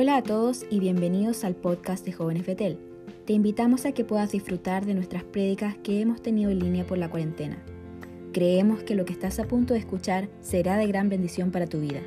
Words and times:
Hola 0.00 0.18
a 0.18 0.22
todos 0.22 0.64
y 0.70 0.78
bienvenidos 0.78 1.42
al 1.42 1.56
podcast 1.56 2.04
de 2.06 2.12
Jóvenes 2.12 2.46
Betel. 2.46 2.78
Te 3.26 3.32
invitamos 3.32 3.84
a 3.84 3.90
que 3.90 4.04
puedas 4.04 4.30
disfrutar 4.30 4.86
de 4.86 4.94
nuestras 4.94 5.24
prédicas 5.24 5.76
que 5.82 6.00
hemos 6.00 6.22
tenido 6.22 6.52
en 6.52 6.60
línea 6.60 6.86
por 6.86 6.98
la 6.98 7.10
cuarentena. 7.10 7.60
Creemos 8.32 8.84
que 8.84 8.94
lo 8.94 9.04
que 9.04 9.12
estás 9.12 9.40
a 9.40 9.48
punto 9.48 9.74
de 9.74 9.80
escuchar 9.80 10.28
será 10.40 10.76
de 10.76 10.86
gran 10.86 11.08
bendición 11.08 11.50
para 11.50 11.66
tu 11.66 11.80
vida. 11.80 12.00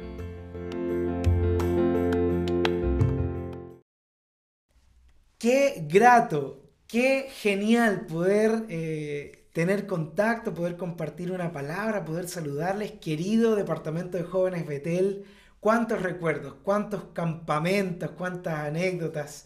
Qué 5.37 5.85
grato, 5.89 6.61
qué 6.87 7.27
genial 7.41 8.05
poder 8.05 8.67
eh, 8.69 9.49
tener 9.51 9.85
contacto, 9.85 10.53
poder 10.53 10.77
compartir 10.77 11.33
una 11.33 11.51
palabra, 11.51 12.05
poder 12.05 12.29
saludarles, 12.29 12.93
querido 12.93 13.57
Departamento 13.57 14.17
de 14.17 14.23
Jóvenes 14.23 14.65
Betel. 14.65 15.26
Cuántos 15.61 16.01
recuerdos, 16.01 16.55
cuántos 16.63 17.05
campamentos, 17.13 18.11
cuántas 18.17 18.59
anécdotas 18.59 19.45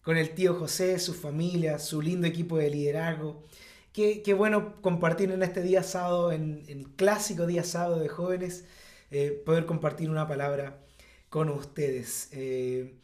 con 0.00 0.16
el 0.16 0.30
tío 0.30 0.54
José, 0.54 0.98
su 0.98 1.12
familia, 1.12 1.78
su 1.78 2.00
lindo 2.00 2.26
equipo 2.26 2.56
de 2.56 2.70
liderazgo. 2.70 3.44
Qué, 3.92 4.34
bueno 4.34 4.80
compartir 4.80 5.30
en 5.30 5.42
este 5.42 5.60
día 5.62 5.82
sábado, 5.82 6.32
en 6.32 6.64
el 6.68 6.88
clásico 6.96 7.46
día 7.46 7.64
sábado 7.64 7.98
de 7.98 8.08
jóvenes, 8.08 8.64
eh, 9.10 9.42
poder 9.44 9.66
compartir 9.66 10.08
una 10.08 10.26
palabra 10.26 10.78
con 11.28 11.50
ustedes. 11.50 12.30
Eh, 12.32 12.94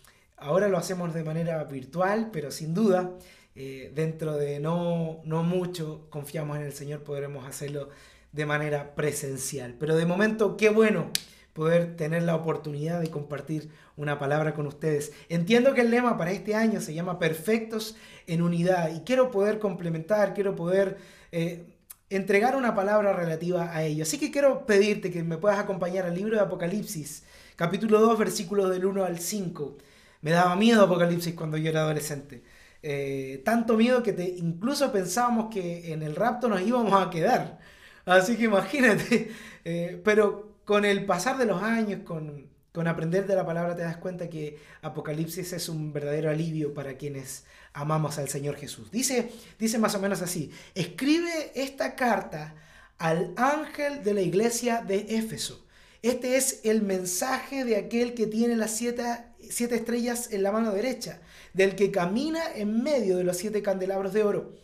Ahora 0.42 0.69
lo 0.69 0.77
hacemos 0.77 1.15
de 1.15 1.23
manera 1.23 1.62
virtual, 1.65 2.31
pero 2.33 2.51
sin 2.51 2.75
duda, 2.75 3.12
eh, 3.55 3.92
dentro 3.95 4.37
de 4.37 4.59
no, 4.59 5.20
no 5.25 5.45
mucho, 5.45 6.09
confiamos 6.11 6.56
en 6.56 6.65
el 6.65 6.73
Señor, 6.73 7.05
podremos 7.05 7.47
hacerlo 7.47 7.91
de 8.33 8.45
manera 8.45 8.97
presencial. 8.97 9.77
Pero 9.79 9.95
de 9.95 10.05
momento, 10.05 10.56
qué 10.56 10.69
bueno 10.69 11.12
poder 11.52 11.97
tener 11.97 12.23
la 12.23 12.34
oportunidad 12.34 13.01
de 13.01 13.11
compartir 13.11 13.70
una 13.97 14.19
palabra 14.19 14.55
con 14.55 14.67
ustedes. 14.67 15.12
Entiendo 15.28 15.75
que 15.75 15.83
el 15.83 15.91
lema 15.91 16.17
para 16.17 16.33
este 16.33 16.55
año 16.55 16.81
se 16.81 16.94
llama 16.94 17.19
Perfectos 17.19 17.97
en 18.27 18.42
Unidad 18.42 18.94
y 18.94 19.00
quiero 19.00 19.31
poder 19.31 19.59
complementar, 19.59 20.34
quiero 20.34 20.56
poder 20.56 20.98
eh, 21.31 21.67
entregar 22.11 22.56
una 22.56 22.75
palabra 22.75 23.12
relativa 23.12 23.75
a 23.75 23.84
ello. 23.84 24.03
Así 24.05 24.19
que 24.19 24.31
quiero 24.31 24.67
pedirte 24.67 25.11
que 25.11 25.22
me 25.22 25.36
puedas 25.36 25.59
acompañar 25.59 26.06
al 26.06 26.14
libro 26.14 26.36
de 26.36 26.42
Apocalipsis, 26.42 27.25
capítulo 27.56 28.00
2, 28.00 28.19
versículos 28.19 28.70
del 28.70 28.87
1 28.87 29.05
al 29.05 29.19
5. 29.19 29.78
Me 30.22 30.31
daba 30.31 30.56
miedo 30.56 30.84
Apocalipsis 30.84 31.34
cuando 31.34 31.56
yo 31.56 31.69
era 31.70 31.81
adolescente. 31.81 32.42
Eh, 32.83 33.42
tanto 33.44 33.77
miedo 33.77 34.03
que 34.03 34.34
incluso 34.39 34.91
pensábamos 34.91 35.53
que 35.53 35.92
en 35.92 36.03
el 36.03 36.16
rapto 36.16 36.48
nos 36.48 36.61
íbamos 36.62 36.94
a 36.94 37.11
quedar. 37.11 37.59
Así 38.05 38.37
que 38.37 38.44
imagínate. 38.44 39.31
Eh, 39.64 40.03
pero 40.03 40.52
con 40.65 40.85
el 40.85 41.05
pasar 41.05 41.39
de 41.39 41.47
los 41.47 41.63
años, 41.63 42.01
con, 42.05 42.49
con 42.73 42.89
aprender 42.89 43.27
de 43.27 43.37
la 43.37 43.47
palabra, 43.47 43.77
te 43.77 43.83
das 43.83 43.97
cuenta 43.97 44.29
que 44.29 44.59
Apocalipsis 44.83 45.53
es 45.53 45.69
un 45.69 45.93
verdadero 45.93 46.31
alivio 46.31 46.75
para 46.75 46.97
quienes 46.97 47.45
amamos 47.73 48.19
al 48.19 48.29
Señor 48.29 48.57
Jesús. 48.57 48.91
Dice, 48.91 49.31
dice 49.59 49.79
más 49.79 49.95
o 49.95 50.01
menos 50.01 50.23
así, 50.23 50.51
escribe 50.75 51.53
esta 51.55 51.95
carta 51.95 52.55
al 52.99 53.33
ángel 53.37 54.05
de 54.05 54.15
la 54.15 54.21
iglesia 54.21 54.83
de 54.83 55.17
Éfeso. 55.17 55.67
Este 56.03 56.37
es 56.37 56.61
el 56.65 56.83
mensaje 56.83 57.65
de 57.65 57.77
aquel 57.77 58.15
que 58.15 58.27
tiene 58.27 58.57
las 58.57 58.73
siete 58.73 59.05
siete 59.51 59.77
estrellas 59.77 60.33
en 60.33 60.43
la 60.43 60.53
mano 60.53 60.73
derecha, 60.73 61.21
del 61.53 61.75
que 61.77 61.91
camina 61.91 62.43
en 62.55 62.83
medio 62.83 63.17
de 63.17 63.25
los 63.25 63.37
siete 63.37 63.63
candelabros 63.63 64.13
de 64.13 64.25
oro. 64.25 64.55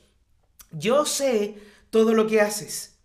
Yo 0.72 1.04
sé 1.04 1.56
todo 1.90 2.14
lo 2.14 2.26
que 2.26 2.40
haces. 2.40 2.97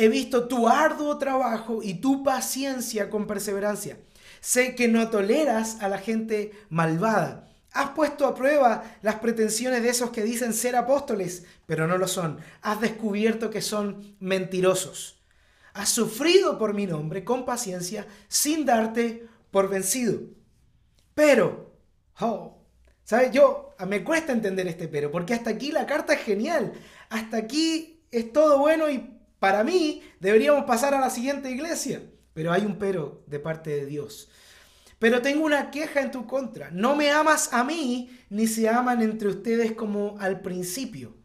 He 0.00 0.08
visto 0.08 0.46
tu 0.46 0.68
arduo 0.68 1.18
trabajo 1.18 1.80
y 1.82 1.94
tu 1.94 2.22
paciencia 2.22 3.10
con 3.10 3.26
perseverancia. 3.26 3.98
Sé 4.40 4.76
que 4.76 4.86
no 4.86 5.10
toleras 5.10 5.78
a 5.80 5.88
la 5.88 5.98
gente 5.98 6.52
malvada. 6.68 7.48
Has 7.72 7.90
puesto 7.90 8.24
a 8.24 8.36
prueba 8.36 8.84
las 9.02 9.16
pretensiones 9.16 9.82
de 9.82 9.88
esos 9.88 10.10
que 10.10 10.22
dicen 10.22 10.54
ser 10.54 10.76
apóstoles, 10.76 11.46
pero 11.66 11.88
no 11.88 11.98
lo 11.98 12.06
son. 12.06 12.38
Has 12.62 12.80
descubierto 12.80 13.50
que 13.50 13.60
son 13.60 14.14
mentirosos. 14.20 15.20
Has 15.74 15.88
sufrido 15.88 16.58
por 16.58 16.74
mi 16.74 16.86
nombre 16.86 17.24
con 17.24 17.44
paciencia 17.44 18.06
sin 18.28 18.64
darte 18.64 19.26
por 19.50 19.68
vencido. 19.68 20.20
Pero, 21.12 21.72
oh, 22.20 22.62
¿sabes? 23.02 23.32
Yo 23.32 23.74
me 23.88 24.04
cuesta 24.04 24.30
entender 24.30 24.68
este 24.68 24.86
pero, 24.86 25.10
porque 25.10 25.34
hasta 25.34 25.50
aquí 25.50 25.72
la 25.72 25.86
carta 25.86 26.12
es 26.12 26.20
genial. 26.20 26.72
Hasta 27.08 27.36
aquí 27.36 28.04
es 28.12 28.32
todo 28.32 28.60
bueno 28.60 28.88
y 28.88 29.17
para 29.38 29.64
mí 29.64 30.02
deberíamos 30.20 30.64
pasar 30.64 30.94
a 30.94 31.00
la 31.00 31.10
siguiente 31.10 31.50
iglesia. 31.50 32.02
Pero 32.34 32.52
hay 32.52 32.64
un 32.64 32.78
pero 32.78 33.24
de 33.26 33.40
parte 33.40 33.70
de 33.70 33.86
Dios. 33.86 34.30
Pero 34.98 35.22
tengo 35.22 35.44
una 35.44 35.70
queja 35.70 36.00
en 36.00 36.10
tu 36.10 36.26
contra. 36.26 36.70
No 36.70 36.96
me 36.96 37.10
amas 37.10 37.52
a 37.52 37.64
mí, 37.64 38.16
ni 38.30 38.46
se 38.46 38.68
aman 38.68 39.02
entre 39.02 39.28
ustedes 39.28 39.72
como 39.72 40.16
al 40.20 40.40
principio. 40.40 41.16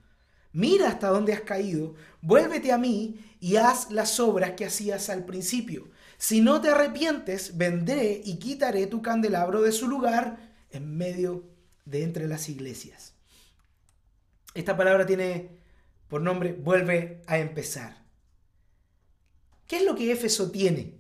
Mira 0.52 0.90
hasta 0.90 1.10
dónde 1.10 1.34
has 1.34 1.42
caído, 1.42 1.96
vuélvete 2.22 2.72
a 2.72 2.78
mí 2.78 3.20
y 3.40 3.56
haz 3.56 3.90
las 3.90 4.20
obras 4.20 4.52
que 4.52 4.66
hacías 4.66 5.10
al 5.10 5.26
principio. 5.26 5.90
Si 6.18 6.42
no 6.42 6.62
te 6.62 6.70
arrepientes, 6.70 7.58
vendré 7.58 8.22
y 8.24 8.38
quitaré 8.38 8.86
tu 8.86 9.02
candelabro 9.02 9.64
de 9.64 9.72
su 9.72 9.88
lugar 9.88 10.38
en 10.70 10.96
medio 10.96 11.44
de 11.86 12.04
entre 12.04 12.28
las 12.28 12.50
iglesias. 12.50 13.16
Esta 14.54 14.78
palabra 14.78 15.08
tiene 15.08 15.50
por 16.08 16.22
nombre 16.22 16.54
vuelve 16.54 17.24
a 17.26 17.40
empezar. 17.40 18.03
¿Qué 19.68 19.78
es 19.78 19.86
lo 19.86 19.96
que 19.96 20.12
Éfeso 20.12 20.52
tiene? 20.52 20.96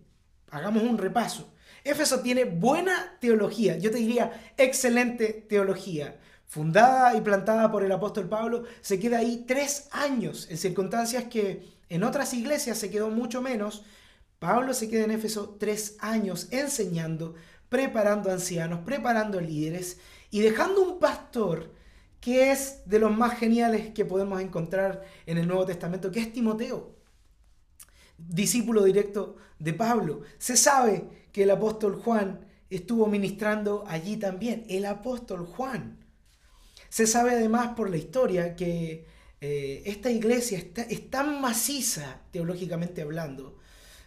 Hagamos 0.49 0.83
un 0.83 0.97
repaso. 0.97 1.53
Éfeso 1.83 2.21
tiene 2.21 2.45
buena 2.45 3.17
teología, 3.19 3.77
yo 3.77 3.91
te 3.91 3.97
diría 3.97 4.53
excelente 4.57 5.45
teología. 5.49 6.19
Fundada 6.45 7.15
y 7.15 7.21
plantada 7.21 7.71
por 7.71 7.83
el 7.83 7.91
apóstol 7.91 8.29
Pablo, 8.29 8.63
se 8.81 8.99
queda 8.99 9.17
ahí 9.17 9.43
tres 9.47 9.89
años, 9.91 10.47
en 10.49 10.57
circunstancias 10.57 11.25
que 11.25 11.73
en 11.89 12.03
otras 12.03 12.33
iglesias 12.33 12.77
se 12.77 12.89
quedó 12.89 13.09
mucho 13.09 13.41
menos, 13.41 13.83
Pablo 14.39 14.73
se 14.73 14.89
queda 14.89 15.05
en 15.05 15.11
Éfeso 15.11 15.57
tres 15.59 15.97
años 15.99 16.47
enseñando, 16.51 17.35
preparando 17.69 18.31
ancianos, 18.31 18.81
preparando 18.85 19.41
líderes 19.41 19.99
y 20.31 20.41
dejando 20.41 20.81
un 20.81 20.99
pastor 20.99 21.71
que 22.19 22.51
es 22.51 22.83
de 22.85 22.99
los 22.99 23.15
más 23.15 23.37
geniales 23.37 23.93
que 23.93 24.05
podemos 24.05 24.39
encontrar 24.41 25.03
en 25.25 25.37
el 25.37 25.47
Nuevo 25.47 25.65
Testamento, 25.65 26.11
que 26.11 26.21
es 26.21 26.31
Timoteo, 26.31 26.95
discípulo 28.17 28.83
directo 28.83 29.37
de 29.59 29.73
Pablo. 29.73 30.21
Se 30.37 30.57
sabe 30.57 31.03
que 31.31 31.43
el 31.43 31.51
apóstol 31.51 31.95
Juan 31.95 32.45
estuvo 32.69 33.07
ministrando 33.07 33.83
allí 33.87 34.17
también, 34.17 34.65
el 34.69 34.85
apóstol 34.85 35.45
Juan. 35.45 35.99
Se 36.89 37.07
sabe 37.07 37.31
además 37.31 37.69
por 37.75 37.89
la 37.89 37.97
historia 37.97 38.55
que 38.55 39.05
eh, 39.41 39.83
esta 39.85 40.11
iglesia 40.11 40.63
es 40.89 41.09
tan 41.09 41.41
maciza, 41.41 42.21
teológicamente 42.31 43.01
hablando, 43.01 43.57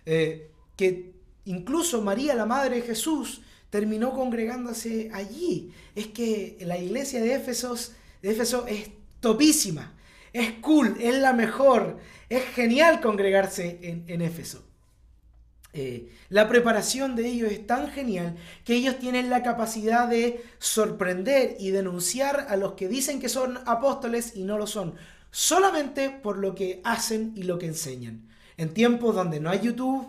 eh, 0.05 0.51
que 0.77 1.15
incluso 1.45 2.01
María, 2.03 2.35
la 2.35 2.47
madre 2.47 2.77
de 2.77 2.83
Jesús, 2.83 3.43
terminó 3.71 4.13
congregándose 4.13 5.11
allí. 5.13 5.73
Es 5.95 6.09
que 6.09 6.57
la 6.61 6.79
iglesia 6.79 7.21
de 7.21 7.29
de 7.29 8.31
Éfeso 8.31 8.67
es 8.67 8.91
topísima, 9.21 9.96
es 10.37 10.53
cool, 10.61 10.97
es 11.01 11.19
la 11.19 11.33
mejor, 11.33 11.99
es 12.29 12.45
genial 12.55 13.01
congregarse 13.01 13.79
en, 14.07 14.21
Éfeso. 14.21 14.63
Eh, 15.73 16.11
la 16.29 16.49
preparación 16.49 17.17
de 17.17 17.27
ellos 17.27 17.51
es 17.51 17.67
tan 17.67 17.89
genial 17.89 18.37
que 18.65 18.75
ellos 18.75 18.99
tienen 18.99 19.31
la 19.31 19.43
capacidad 19.43 20.09
de 20.09 20.43
sorprender 20.59 21.57
y 21.59 21.71
denunciar 21.71 22.47
a 22.49 22.57
los 22.57 22.73
que 22.73 22.89
dicen 22.89 23.21
que 23.21 23.29
son 23.31 23.59
apóstoles 23.67 24.37
y 24.37 24.45
no 24.45 24.59
lo 24.59 24.67
son, 24.67 24.95
solamente 25.31 26.11
por 26.11 26.37
lo 26.37 26.55
que 26.55 26.81
hacen 26.85 27.33
y 27.35 27.45
lo 27.45 27.59
que 27.59 27.67
enseñan. 27.67 28.29
En 28.59 28.75
tiempos 28.75 29.15
donde 29.15 29.41
no 29.41 29.49
hay 29.49 29.61
YouTube, 29.61 30.07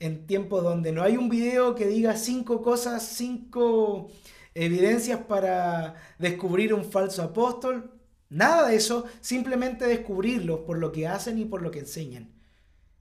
en 0.00 0.26
tiempos 0.26 0.62
donde 0.62 0.92
no 0.92 1.02
hay 1.02 1.16
un 1.18 1.28
video 1.28 1.74
que 1.74 1.86
diga 1.86 2.16
cinco 2.16 2.62
cosas, 2.62 3.02
cinco 3.02 4.10
evidencias 4.54 5.20
para 5.20 5.94
descubrir 6.18 6.72
un 6.72 6.84
falso 6.84 7.22
apóstol, 7.22 7.97
nada 8.28 8.68
de 8.68 8.76
eso, 8.76 9.06
simplemente 9.20 9.86
descubrirlos 9.86 10.60
por 10.60 10.78
lo 10.78 10.92
que 10.92 11.06
hacen 11.06 11.38
y 11.38 11.44
por 11.44 11.62
lo 11.62 11.70
que 11.70 11.80
enseñan. 11.80 12.32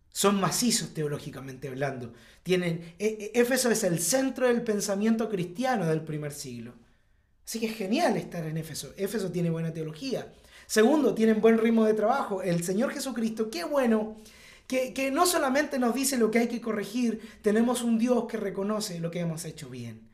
Son 0.10 0.40
macizos 0.40 0.94
teológicamente 0.94 1.68
hablando. 1.68 2.14
Tienen, 2.44 2.96
e, 2.98 3.32
e, 3.36 3.40
Éfeso 3.40 3.70
es 3.70 3.84
el 3.84 4.00
centro 4.00 4.48
del 4.48 4.64
pensamiento 4.64 5.30
cristiano 5.30 5.86
del 5.86 6.02
primer 6.02 6.32
siglo. 6.32 6.74
Así 7.46 7.60
que 7.60 7.68
es 7.68 7.76
genial 7.76 8.18
estar 8.18 8.46
en 8.46 8.58
Éfeso. 8.58 8.94
Éfeso 8.98 9.32
tiene 9.32 9.50
buena 9.50 9.74
teología. 9.74 10.34
Segundo, 10.66 11.14
tienen 11.14 11.40
buen 11.40 11.58
ritmo 11.58 11.86
de 11.86 11.94
trabajo. 11.94 12.42
El 12.42 12.64
Señor 12.64 12.92
Jesucristo, 12.92 13.50
qué 13.50 13.64
bueno 13.64 14.18
que, 14.68 15.12
no 15.12 15.26
solamente 15.26 15.80
nos 15.80 15.96
dice 15.96 16.18
lo 16.18 16.30
que 16.30 16.40
hay 16.40 16.48
que 16.48 16.60
corregir, 16.60 17.22
tenemos 17.42 17.84
un 17.84 17.98
Dios 17.98 18.26
que 18.28 18.38
reconoce 18.38 19.00
lo 19.00 19.10
que 19.12 19.22
hemos 19.22 19.46
hecho 19.46 19.70
bien. 19.70 20.10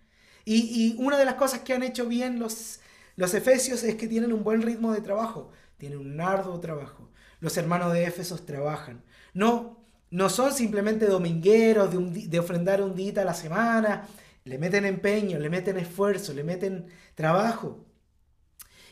Y, 0.45 0.95
una 0.99 1.17
de 1.17 1.25
las 1.25 1.35
cosas 1.35 1.61
que 1.61 1.73
han 1.73 1.81
hecho 1.81 2.05
bien 2.05 2.39
los, 2.39 2.79
los 3.15 3.33
efesios 3.33 3.83
es 3.83 3.95
que 3.95 4.07
tienen 4.07 4.33
un 4.33 4.43
buen 4.43 4.61
ritmo 4.61 4.91
de 4.93 5.01
trabajo, 5.01 5.51
tienen 5.77 5.99
un 5.99 6.19
arduo 6.19 6.59
trabajo. 6.59 7.09
Los 7.39 7.57
hermanos 7.57 7.93
de 7.93 8.05
Éfesos 8.05 8.45
trabajan. 8.45 9.03
No, 9.33 9.83
no 10.09 10.29
son 10.29 10.53
simplemente 10.53 11.05
domingueros 11.05 11.91
de, 11.91 12.39
ofrendar 12.39 12.81
un 12.81 12.95
día 12.95 13.21
a 13.21 13.25
la 13.25 13.33
semana. 13.33 14.07
le 14.45 14.57
meten 14.57 14.85
empeño, 14.85 15.39
le 15.39 15.49
meten 15.49 15.77
esfuerzo, 15.77 16.33
le 16.33 16.43
meten 16.43 16.87
trabajo 17.15 17.85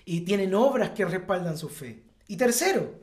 y 0.05 0.21
tienen 0.21 0.53
obras 0.53 0.91
que 0.91 1.05
respaldan 1.05 1.57
su 1.57 1.69
fe. 1.69 2.03
Y 2.27 2.37
tercero, 2.37 2.99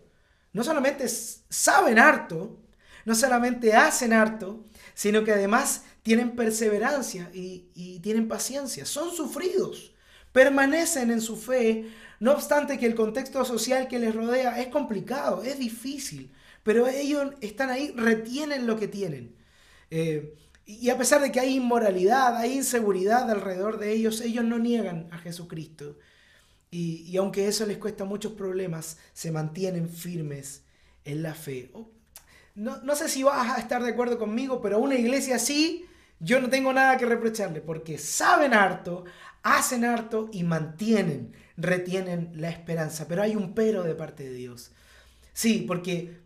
no 0.52 0.64
solamente 0.64 1.06
saben 1.08 1.98
harto, 1.98 2.60
no 3.04 3.14
solamente 3.14 3.74
hacen 3.74 4.12
harto, 4.12 4.66
sino 4.94 5.24
que 5.24 5.32
además 5.32 5.84
tienen 6.02 6.36
perseverancia 6.36 7.30
y, 7.32 8.00
tienen 8.02 8.28
paciencia, 8.28 8.84
son 8.84 9.10
sufridos, 9.14 9.92
permanecen 10.32 11.10
en 11.10 11.20
su 11.20 11.36
fe, 11.36 11.86
no 12.20 12.32
obstante 12.32 12.78
que 12.78 12.86
el 12.86 12.94
contexto 12.94 13.44
social 13.44 13.88
que 13.88 13.98
les 13.98 14.14
rodea 14.14 14.60
es 14.60 14.68
complicado, 14.68 15.42
es 15.42 15.58
difícil, 15.58 16.32
pero 16.62 16.86
ellos 16.86 17.32
están 17.40 17.70
ahí, 17.70 17.92
retienen 17.96 18.66
lo 18.66 18.78
que 18.78 18.88
tienen. 18.88 19.34
Eh, 19.90 20.34
y 20.66 20.90
a 20.90 20.98
pesar 20.98 21.22
de 21.22 21.32
que 21.32 21.40
hay 21.40 21.56
inmoralidad, 21.56 22.36
hay 22.36 22.52
inseguridad 22.52 23.30
alrededor 23.30 23.78
de 23.78 23.92
ellos, 23.92 24.20
ellos 24.20 24.44
no 24.44 24.58
niegan 24.58 25.08
a 25.10 25.18
Jesucristo. 25.18 25.96
Y, 26.70 27.04
y 27.06 27.16
aunque 27.16 27.48
eso 27.48 27.64
les 27.64 27.78
cuesta 27.78 28.04
muchos 28.04 28.32
problemas, 28.32 28.98
se 29.14 29.30
mantienen 29.30 29.88
firmes 29.88 30.62
en 31.06 31.22
la 31.22 31.34
fe. 31.34 31.70
Oh, 31.72 31.88
no, 32.54 32.78
no, 32.82 32.96
sé 32.96 33.08
si 33.08 33.22
vas 33.22 33.56
a 33.56 33.60
estar 33.60 33.82
de 33.82 33.90
acuerdo 33.90 34.18
conmigo, 34.18 34.60
pero 34.60 34.78
una 34.78 34.96
iglesia 34.96 35.36
así, 35.36 35.86
yo 36.20 36.40
no 36.40 36.50
tengo 36.50 36.72
nada 36.72 36.96
que 36.96 37.06
reprocharle, 37.06 37.60
porque 37.60 37.96
saben 37.98 38.52
harto, 38.52 39.04
hacen 39.42 39.84
harto 39.84 40.28
y 40.32 40.42
mantienen, 40.44 41.32
retienen 41.56 42.32
la 42.34 42.50
esperanza. 42.50 43.06
Pero 43.08 43.22
hay 43.22 43.36
un 43.36 43.54
pero 43.54 43.82
de 43.82 43.94
parte 43.94 44.24
de 44.24 44.34
Dios. 44.34 44.72
Sí, 45.32 45.64
porque 45.66 46.20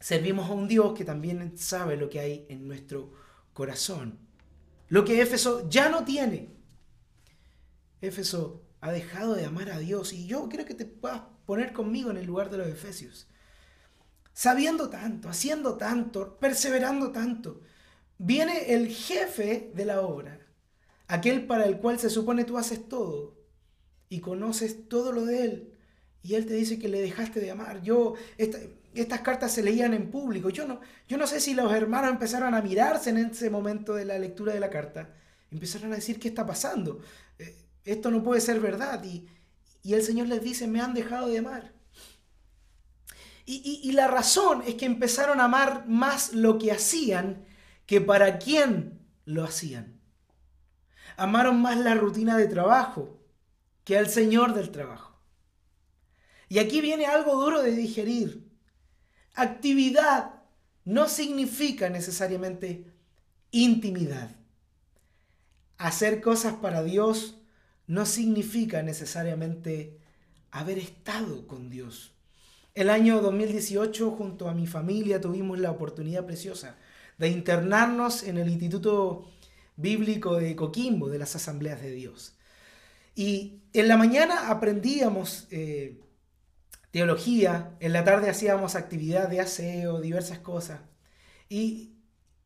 servimos 0.00 0.50
a 0.50 0.54
un 0.54 0.68
Dios 0.68 0.96
que 0.96 1.04
también 1.04 1.56
sabe 1.58 1.96
lo 1.96 2.08
que 2.08 2.20
hay 2.20 2.46
en 2.48 2.66
nuestro 2.66 3.12
corazón. 3.52 4.18
Lo 4.88 5.04
que 5.04 5.20
Éfeso 5.20 5.68
ya 5.68 5.88
no 5.88 6.04
tiene. 6.04 6.48
Éfeso 8.00 8.62
ha 8.80 8.92
dejado 8.92 9.34
de 9.34 9.44
amar 9.44 9.70
a 9.70 9.78
Dios 9.78 10.12
y 10.12 10.26
yo 10.26 10.48
quiero 10.48 10.64
que 10.64 10.74
te 10.74 10.84
puedas 10.84 11.22
poner 11.46 11.72
conmigo 11.72 12.10
en 12.10 12.16
el 12.16 12.26
lugar 12.26 12.50
de 12.50 12.58
los 12.58 12.68
Efesios. 12.68 13.26
Sabiendo 14.32 14.88
tanto, 14.88 15.28
haciendo 15.28 15.76
tanto, 15.76 16.38
perseverando 16.38 17.10
tanto, 17.10 17.60
viene 18.18 18.72
el 18.74 18.88
jefe 18.88 19.72
de 19.74 19.84
la 19.84 20.00
obra, 20.00 20.37
aquel 21.08 21.46
para 21.46 21.66
el 21.66 21.78
cual 21.78 21.98
se 21.98 22.10
supone 22.10 22.44
tú 22.44 22.58
haces 22.58 22.88
todo 22.88 23.36
y 24.08 24.20
conoces 24.20 24.88
todo 24.88 25.12
lo 25.12 25.24
de 25.24 25.44
él. 25.44 25.74
Y 26.22 26.34
él 26.34 26.46
te 26.46 26.54
dice 26.54 26.78
que 26.78 26.88
le 26.88 27.00
dejaste 27.00 27.40
de 27.40 27.50
amar. 27.50 27.82
Yo, 27.82 28.14
esta, 28.36 28.58
estas 28.94 29.20
cartas 29.20 29.52
se 29.52 29.62
leían 29.62 29.94
en 29.94 30.10
público. 30.10 30.50
Yo 30.50 30.66
no, 30.66 30.80
yo 31.08 31.16
no 31.16 31.26
sé 31.26 31.40
si 31.40 31.54
los 31.54 31.72
hermanos 31.72 32.10
empezaron 32.10 32.54
a 32.54 32.62
mirarse 32.62 33.10
en 33.10 33.18
ese 33.18 33.50
momento 33.50 33.94
de 33.94 34.04
la 34.04 34.18
lectura 34.18 34.52
de 34.52 34.60
la 34.60 34.70
carta. 34.70 35.14
Empezaron 35.50 35.92
a 35.92 35.96
decir, 35.96 36.18
¿qué 36.18 36.28
está 36.28 36.46
pasando? 36.46 37.00
Eh, 37.38 37.56
esto 37.84 38.10
no 38.10 38.22
puede 38.22 38.40
ser 38.40 38.60
verdad. 38.60 39.02
Y, 39.04 39.28
el 39.84 40.02
Señor 40.02 40.28
les 40.28 40.42
dice, 40.42 40.66
me 40.66 40.82
han 40.82 40.92
dejado 40.92 41.28
de 41.28 41.38
amar. 41.38 41.72
Y, 43.46 43.80
y, 43.82 43.92
la 43.92 44.06
razón 44.06 44.62
es 44.66 44.74
que 44.74 44.84
empezaron 44.84 45.40
a 45.40 45.44
amar 45.44 45.88
más 45.88 46.34
lo 46.34 46.58
que 46.58 46.70
hacían 46.70 47.46
que 47.86 48.02
para 48.02 48.38
quién 48.38 49.00
lo 49.24 49.44
hacían. 49.44 49.97
Amaron 51.18 51.60
más 51.60 51.76
la 51.76 51.94
rutina 51.94 52.36
de 52.36 52.46
trabajo 52.46 53.18
que 53.82 53.98
al 53.98 54.08
Señor 54.08 54.54
del 54.54 54.70
trabajo. 54.70 55.20
Y 56.48 56.60
aquí 56.60 56.80
viene 56.80 57.06
algo 57.06 57.34
duro 57.44 57.60
de 57.60 57.72
digerir. 57.72 58.48
Actividad 59.34 60.44
no 60.84 61.08
significa 61.08 61.90
necesariamente 61.90 62.86
intimidad. 63.50 64.30
Hacer 65.76 66.20
cosas 66.20 66.54
para 66.54 66.84
Dios 66.84 67.38
no 67.88 68.06
significa 68.06 68.84
necesariamente 68.84 69.98
haber 70.52 70.78
estado 70.78 71.48
con 71.48 71.68
Dios. 71.68 72.12
El 72.76 72.90
año 72.90 73.20
2018, 73.20 74.12
junto 74.12 74.48
a 74.48 74.54
mi 74.54 74.68
familia, 74.68 75.20
tuvimos 75.20 75.58
la 75.58 75.72
oportunidad 75.72 76.24
preciosa 76.24 76.76
de 77.18 77.28
internarnos 77.28 78.22
en 78.22 78.38
el 78.38 78.48
Instituto 78.48 79.28
Bíblico 79.78 80.36
de 80.36 80.56
Coquimbo, 80.56 81.08
de 81.08 81.18
las 81.18 81.36
Asambleas 81.36 81.80
de 81.80 81.92
Dios. 81.92 82.36
Y 83.14 83.62
en 83.72 83.88
la 83.88 83.96
mañana 83.96 84.50
aprendíamos 84.50 85.46
eh, 85.50 86.00
teología, 86.90 87.76
en 87.80 87.92
la 87.92 88.04
tarde 88.04 88.28
hacíamos 88.28 88.74
actividad 88.74 89.28
de 89.28 89.40
aseo, 89.40 90.00
diversas 90.00 90.40
cosas. 90.40 90.80
Y, 91.48 91.94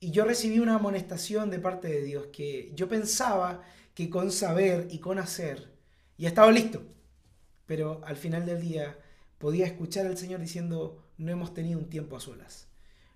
yo 0.01 0.25
recibí 0.25 0.59
una 0.59 0.75
amonestación 0.75 1.49
de 1.49 1.61
parte 1.61 1.87
de 1.87 2.03
Dios 2.03 2.27
que 2.33 2.73
yo 2.75 2.89
pensaba 2.89 3.63
que 3.95 4.11
con 4.11 4.33
saber 4.33 4.89
y 4.91 4.99
con 4.99 5.21
hacer 5.21 5.73
ya 6.19 6.29
estaba 6.29 6.51
listo. 6.51 6.83
Pero 7.67 8.01
al 8.05 8.17
final 8.17 8.45
del 8.45 8.61
día 8.61 8.99
podía 9.39 9.65
escuchar 9.65 10.07
al 10.07 10.19
Señor 10.19 10.41
diciendo, 10.41 11.09
no 11.19 11.31
hemos 11.31 11.55
tenido 11.55 11.79
un 11.79 11.89
tiempo 11.89 12.17
a 12.17 12.21
solas. 12.21 12.67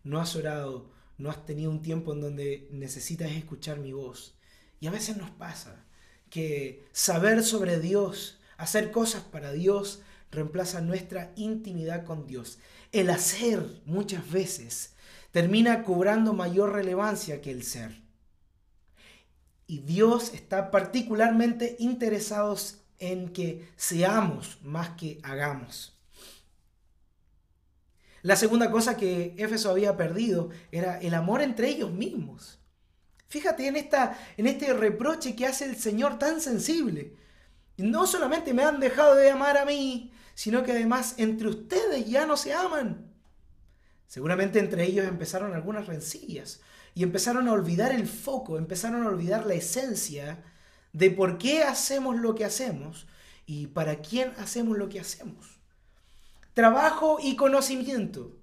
No 0.05 0.21
has 0.21 0.37
orado, 0.37 0.93
no 1.19 1.31
has 1.31 1.45
tenido 1.45 1.71
un 1.71 1.83
tiempo 1.83 2.13
en 2.13 2.21
donde 2.21 2.69
necesitas 2.71 3.31
escuchar 3.33 3.79
mi 3.79 3.93
voz. 3.93 4.35
Y 4.81 4.87
a 4.87 4.91
veces 4.91 5.17
nos 5.17 5.31
pasa 5.31 5.85
que 6.31 6.87
saber 6.93 7.43
sobre 7.43 7.81
Dios, 7.81 8.41
hacer 8.57 8.91
cosas 8.91 9.23
para 9.23 9.53
Dios, 9.53 10.03
reemplaza 10.31 10.81
nuestra 10.81 11.33
intimidad 11.37 12.05
con 12.05 12.27
Dios. 12.27 12.59
El 12.93 13.11
hacer 13.11 13.83
muchas 13.85 14.31
veces 14.31 14.95
termina 15.31 15.83
cobrando 15.83 16.33
mayor 16.33 16.73
relevancia 16.73 17.41
que 17.41 17.51
el 17.51 17.63
ser. 17.63 18.03
Y 19.67 19.81
Dios 19.81 20.33
está 20.33 20.71
particularmente 20.71 21.77
interesado 21.79 22.57
en 22.99 23.31
que 23.33 23.69
seamos 23.77 24.59
más 24.63 24.91
que 24.91 25.19
hagamos. 25.23 25.96
La 28.27 28.35
segunda 28.35 28.73
cosa 28.73 28.97
que 28.97 29.37
Éfeso 29.39 29.71
había 29.71 29.97
perdido 29.97 30.51
era 30.73 30.99
el 30.99 31.15
amor 31.15 31.43
entre 31.43 31.69
ellos 31.69 31.93
mismos. 31.93 32.59
Fíjate 33.29 33.69
en, 33.69 33.77
esta, 33.77 34.19
en 34.37 34.49
este 34.49 34.75
reproche 34.75 35.37
que 35.37 35.47
hace 35.47 35.65
el 35.65 35.77
Señor 35.77 36.19
tan 36.19 36.41
sensible. 36.41 37.15
No 37.77 38.05
solamente 38.05 38.53
me 38.53 38.65
han 38.65 38.81
dejado 38.81 39.15
de 39.15 39.31
amar 39.31 39.57
a 39.57 39.65
mí, 39.65 40.13
sino 40.35 40.65
que 40.65 40.73
además 40.73 41.15
entre 41.19 41.47
ustedes 41.47 42.05
ya 42.07 42.27
no 42.27 42.37
se 42.37 42.53
aman. 42.53 43.13
Seguramente 44.09 44.59
entre 44.59 44.83
ellos 44.83 45.07
empezaron 45.07 45.55
algunas 45.55 45.87
rencillas 45.87 46.61
y 46.97 47.05
empezaron 47.05 47.47
a 47.47 47.53
olvidar 47.53 47.93
el 47.93 48.09
foco, 48.09 48.59
empezaron 48.59 49.05
a 49.05 49.09
olvidar 49.09 49.47
la 49.47 49.55
esencia 49.55 50.43
de 50.93 51.13
por 51.13 51.39
qué 51.39 51.63
hacemos 51.63 52.17
lo 52.17 52.35
que 52.35 52.45
hacemos 52.45 53.07
y 53.47 53.69
para 53.69 54.01
quién 54.01 54.33
hacemos 54.39 54.77
lo 54.77 54.89
que 54.89 54.99
hacemos. 54.99 55.56
Trabajo 56.57 57.19
y 57.23 57.37
conocimiento 57.37 58.35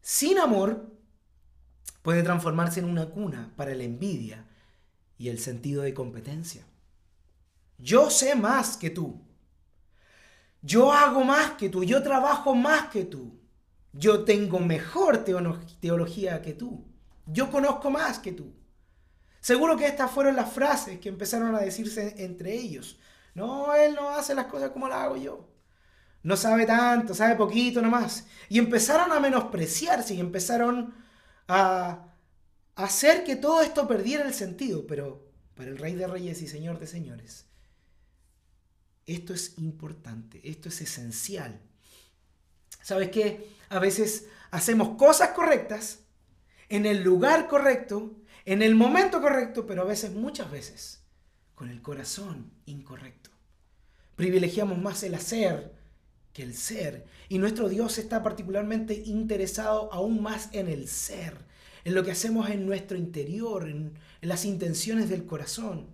sin 0.00 0.40
amor 0.40 0.90
puede 2.02 2.24
transformarse 2.24 2.80
en 2.80 2.86
una 2.86 3.10
cuna 3.10 3.52
para 3.54 3.76
la 3.76 3.84
envidia 3.84 4.44
y 5.18 5.28
el 5.28 5.38
sentido 5.38 5.84
de 5.84 5.94
competencia. 5.94 6.66
Yo 7.78 8.10
sé 8.10 8.34
más 8.34 8.76
que 8.76 8.90
tú. 8.90 9.22
Yo 10.62 10.92
hago 10.92 11.22
más 11.22 11.52
que 11.52 11.68
tú, 11.68 11.84
yo 11.84 12.02
trabajo 12.02 12.56
más 12.56 12.88
que 12.88 13.04
tú. 13.04 13.38
Yo 13.92 14.24
tengo 14.24 14.58
mejor 14.58 15.18
teología 15.80 16.42
que 16.42 16.54
tú. 16.54 16.88
Yo 17.24 17.52
conozco 17.52 17.88
más 17.88 18.18
que 18.18 18.32
tú. 18.32 18.52
Seguro 19.38 19.76
que 19.76 19.86
estas 19.86 20.10
fueron 20.10 20.34
las 20.34 20.52
frases 20.52 20.98
que 20.98 21.08
empezaron 21.08 21.54
a 21.54 21.60
decirse 21.60 22.16
entre 22.18 22.52
ellos. 22.54 22.98
No, 23.36 23.72
él 23.76 23.94
no 23.94 24.10
hace 24.10 24.34
las 24.34 24.46
cosas 24.46 24.70
como 24.70 24.88
las 24.88 24.98
hago 24.98 25.16
yo. 25.16 25.57
No 26.28 26.36
sabe 26.36 26.66
tanto, 26.66 27.14
sabe 27.14 27.36
poquito 27.36 27.80
nomás. 27.80 28.26
Y 28.50 28.58
empezaron 28.58 29.12
a 29.12 29.18
menospreciarse 29.18 30.12
y 30.12 30.20
empezaron 30.20 30.92
a 31.48 32.04
hacer 32.74 33.24
que 33.24 33.34
todo 33.36 33.62
esto 33.62 33.88
perdiera 33.88 34.26
el 34.26 34.34
sentido. 34.34 34.86
Pero 34.86 35.26
para 35.54 35.70
el 35.70 35.78
Rey 35.78 35.94
de 35.94 36.06
Reyes 36.06 36.42
y 36.42 36.46
Señor 36.46 36.78
de 36.78 36.86
Señores, 36.86 37.46
esto 39.06 39.32
es 39.32 39.56
importante, 39.56 40.46
esto 40.46 40.68
es 40.68 40.82
esencial. 40.82 41.62
¿Sabes 42.82 43.08
qué? 43.08 43.48
A 43.70 43.78
veces 43.78 44.26
hacemos 44.50 44.98
cosas 44.98 45.30
correctas 45.30 46.00
en 46.68 46.84
el 46.84 47.02
lugar 47.02 47.48
correcto, 47.48 48.18
en 48.44 48.60
el 48.60 48.74
momento 48.74 49.22
correcto, 49.22 49.66
pero 49.66 49.80
a 49.80 49.86
veces, 49.86 50.12
muchas 50.12 50.50
veces, 50.50 51.00
con 51.54 51.70
el 51.70 51.80
corazón 51.80 52.52
incorrecto. 52.66 53.30
Privilegiamos 54.14 54.76
más 54.76 55.02
el 55.04 55.14
hacer 55.14 55.77
el 56.42 56.54
ser. 56.54 57.06
Y 57.28 57.38
nuestro 57.38 57.68
Dios 57.68 57.98
está 57.98 58.22
particularmente 58.22 58.94
interesado 58.94 59.92
aún 59.92 60.22
más 60.22 60.48
en 60.52 60.68
el 60.68 60.88
ser, 60.88 61.36
en 61.84 61.94
lo 61.94 62.04
que 62.04 62.12
hacemos 62.12 62.50
en 62.50 62.66
nuestro 62.66 62.96
interior, 62.96 63.68
en, 63.68 63.94
en 64.20 64.28
las 64.28 64.44
intenciones 64.44 65.08
del 65.08 65.26
corazón. 65.26 65.86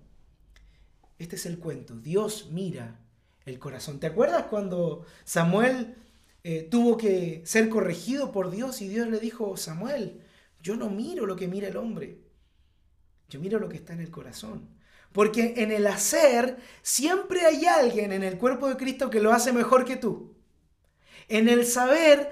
Este 1.18 1.36
es 1.36 1.46
el 1.46 1.58
cuento. 1.58 1.96
Dios 1.96 2.48
mira 2.50 3.00
el 3.44 3.58
corazón. 3.58 4.00
¿Te 4.00 4.06
acuerdas 4.06 4.44
cuando 4.44 5.04
Samuel 5.24 5.94
eh, 6.46 6.68
tuvo 6.70 6.98
que 6.98 7.42
ser 7.46 7.70
corregido 7.70 8.30
por 8.30 8.50
Dios 8.50 8.82
y 8.82 8.88
Dios 8.88 9.08
le 9.08 9.18
dijo, 9.18 9.56
Samuel, 9.56 10.20
yo 10.60 10.76
no 10.76 10.90
miro 10.90 11.24
lo 11.24 11.36
que 11.36 11.48
mira 11.48 11.68
el 11.68 11.78
hombre. 11.78 12.20
yo 13.28 13.40
miro 13.40 13.58
lo 13.58 13.68
que 13.68 13.76
está 13.76 13.94
en 13.94 14.00
el 14.00 14.10
corazón. 14.10 14.68
Porque 15.12 15.54
en 15.56 15.72
el 15.72 15.86
hacer 15.86 16.58
siempre 16.82 17.46
hay 17.46 17.64
alguien 17.64 18.12
en 18.12 18.22
el 18.22 18.36
cuerpo 18.36 18.68
de 18.68 18.76
Cristo 18.76 19.10
que 19.10 19.20
lo 19.20 19.32
hace 19.32 19.52
mejor 19.52 19.84
que 19.84 19.96
tú. 19.96 20.33
En 21.28 21.48
el 21.48 21.66
saber 21.66 22.30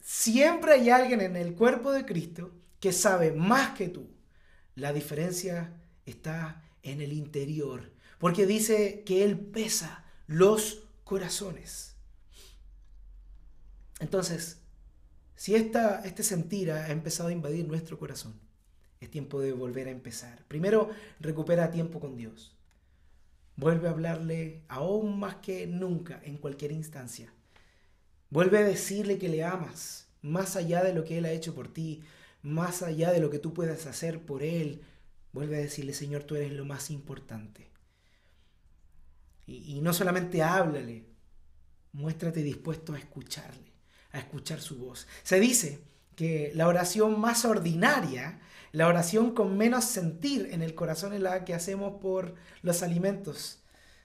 siempre 0.00 0.72
hay 0.72 0.90
alguien 0.90 1.20
en 1.20 1.36
el 1.36 1.54
cuerpo 1.54 1.92
de 1.92 2.04
Cristo 2.04 2.52
que 2.80 2.92
sabe 2.92 3.32
más 3.32 3.76
que 3.76 3.88
tú. 3.88 4.08
La 4.74 4.92
diferencia 4.92 5.72
está 6.06 6.62
en 6.82 7.00
el 7.00 7.12
interior. 7.12 7.92
Porque 8.18 8.46
dice 8.46 9.02
que 9.04 9.24
Él 9.24 9.38
pesa 9.38 10.04
los 10.26 10.84
corazones. 11.04 11.96
Entonces, 14.00 14.60
si 15.36 15.54
esta, 15.54 16.04
este 16.04 16.22
sentir 16.22 16.70
ha 16.72 16.90
empezado 16.90 17.28
a 17.28 17.32
invadir 17.32 17.66
nuestro 17.66 17.98
corazón, 17.98 18.34
es 19.00 19.10
tiempo 19.10 19.40
de 19.40 19.52
volver 19.52 19.88
a 19.88 19.92
empezar. 19.92 20.44
Primero, 20.48 20.90
recupera 21.20 21.70
tiempo 21.70 22.00
con 22.00 22.16
Dios. 22.16 22.56
Vuelve 23.56 23.88
a 23.88 23.92
hablarle 23.92 24.62
aún 24.68 25.18
más 25.18 25.36
que 25.36 25.66
nunca 25.66 26.20
en 26.24 26.38
cualquier 26.38 26.72
instancia. 26.72 27.32
Vuelve 28.30 28.58
a 28.58 28.62
decirle 28.64 29.18
que 29.18 29.28
le 29.28 29.44
amas, 29.44 30.08
más 30.22 30.56
allá 30.56 30.82
de 30.82 30.92
lo 30.92 31.04
que 31.04 31.18
Él 31.18 31.24
ha 31.24 31.32
hecho 31.32 31.54
por 31.54 31.68
ti, 31.68 32.02
más 32.42 32.82
allá 32.82 33.12
de 33.12 33.20
lo 33.20 33.30
que 33.30 33.38
tú 33.38 33.54
puedas 33.54 33.86
hacer 33.86 34.24
por 34.24 34.42
Él. 34.42 34.82
Vuelve 35.32 35.56
a 35.56 35.60
decirle, 35.60 35.94
Señor, 35.94 36.24
tú 36.24 36.36
eres 36.36 36.52
lo 36.52 36.64
más 36.64 36.90
importante. 36.90 37.68
Y, 39.46 39.80
no 39.80 39.94
solamente 39.94 40.42
háblale, 40.42 41.06
muéstrate 41.92 42.42
dispuesto 42.42 42.92
a 42.92 42.98
escucharle, 42.98 43.72
a 44.12 44.18
escuchar 44.18 44.60
su 44.60 44.76
voz. 44.76 45.06
Se 45.22 45.40
dice 45.40 45.80
que 46.14 46.52
la 46.54 46.68
oración 46.68 47.18
más 47.18 47.46
ordinaria 47.46 48.40
la 48.72 48.86
oración 48.86 49.34
con 49.34 49.56
menos 49.56 49.84
sentir 49.84 50.48
en 50.52 50.62
el 50.62 50.74
corazón 50.74 51.14
es 51.14 51.20
la 51.20 51.44
que 51.44 51.54
hacemos 51.54 52.00
por 52.00 52.34
los 52.62 52.82
alimentos. 52.82 53.62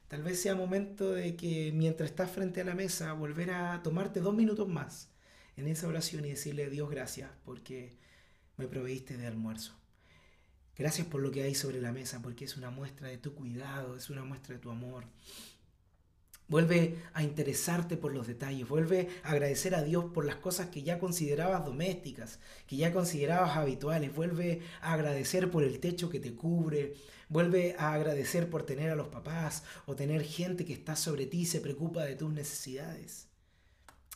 Tal 0.08 0.24
vez 0.24 0.42
sea 0.42 0.56
momento 0.56 1.12
de 1.12 1.36
que 1.36 1.72
mientras 1.74 2.10
estás 2.10 2.32
frente 2.32 2.62
a 2.62 2.66
la 2.66 2.76
mesa, 2.76 3.14
volver 3.14 3.52
a 3.52 3.82
tomarte 3.84 4.20
dos 4.20 4.36
minutos 4.36 4.68
más 4.68 5.10
en 5.58 5.68
esa 5.68 5.88
oración 5.88 6.26
y 6.26 6.30
decirle 6.30 6.70
Dios 6.70 6.90
gracias 6.90 7.32
porque 7.46 7.98
me 8.58 8.68
proveíste 8.68 9.18
de 9.18 9.28
almuerzo. 9.28 9.74
Gracias 10.76 11.06
por 11.08 11.22
lo 11.22 11.32
que 11.32 11.44
hay 11.44 11.56
sobre 11.56 11.82
la 11.82 11.92
mesa 11.92 12.22
porque 12.22 12.46
es 12.46 12.58
una 12.58 12.72
muestra 12.72 13.08
de 13.08 13.18
tu 13.18 13.34
cuidado, 13.36 13.96
es 13.96 14.10
una 14.10 14.24
muestra 14.24 14.56
de 14.56 14.62
tu 14.62 14.72
amor. 14.72 15.06
Vuelve 16.48 16.98
a 17.14 17.24
interesarte 17.24 17.96
por 17.96 18.14
los 18.14 18.28
detalles, 18.28 18.68
vuelve 18.68 19.08
a 19.24 19.32
agradecer 19.32 19.76
a 19.76 19.82
Dios 19.82 20.06
por 20.14 20.26
las 20.26 20.36
cosas 20.36 20.68
que 20.68 20.84
ya 20.84 21.00
considerabas 21.00 21.66
domésticas, 21.66 22.40
que 22.68 22.76
ya 22.76 22.92
considerabas 22.92 23.56
habituales, 23.56 24.14
vuelve 24.14 24.62
a 24.82 24.94
agradecer 24.94 25.50
por 25.50 25.64
el 25.64 25.80
techo 25.80 26.10
que 26.10 26.20
te 26.20 26.36
cubre, 26.36 26.96
vuelve 27.30 27.76
a 27.80 27.94
agradecer 27.94 28.50
por 28.50 28.64
tener 28.64 28.90
a 28.92 28.96
los 28.96 29.08
papás 29.08 29.64
o 29.86 29.96
tener 29.96 30.24
gente 30.24 30.66
que 30.66 30.74
está 30.74 30.96
sobre 30.96 31.26
ti 31.28 31.42
y 31.42 31.46
se 31.46 31.62
preocupa 31.62 32.04
de 32.04 32.16
tus 32.16 32.32
necesidades. 32.32 33.28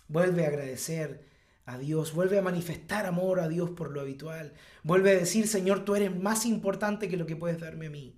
Vuelve 0.10 0.46
a 0.46 0.50
agradecer 0.50 1.25
a 1.65 1.77
Dios, 1.77 2.13
vuelve 2.13 2.38
a 2.38 2.41
manifestar 2.41 3.05
amor 3.05 3.39
a 3.39 3.48
Dios 3.48 3.69
por 3.72 3.91
lo 3.91 4.01
habitual, 4.01 4.53
vuelve 4.84 5.12
a 5.12 5.19
decir, 5.19 5.48
Señor, 5.48 5.86
tú 5.86 5.96
eres 5.96 6.15
más 6.15 6.46
importante 6.46 7.07
que 7.10 7.17
lo 7.17 7.25
que 7.25 7.36
puedes 7.36 7.60
darme 7.60 7.88
a 7.88 7.89
mí. 7.89 8.16